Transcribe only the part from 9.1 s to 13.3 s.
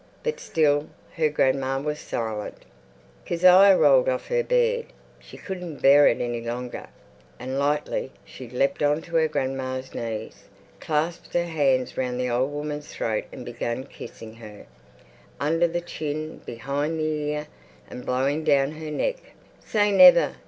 her grandma's knees, clasped her hands round the old woman's throat